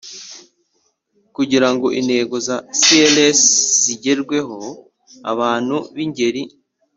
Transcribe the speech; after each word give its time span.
Kugirango 1.35 1.87
intego 1.99 2.35
za 2.47 2.57
crc 2.81 3.41
zigerweho 3.83 4.57
abantu 5.31 5.75
b 5.95 5.97
ingeri 6.05 6.41